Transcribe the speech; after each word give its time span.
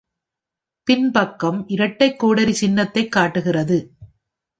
பின் 0.83 1.11
பக்கம் 1.11 1.67
இரட்டைக் 1.67 2.19
கோடரி 2.19 2.53
சின்னத்தைக் 2.53 3.11
காட்டுகிறது. 3.11 3.91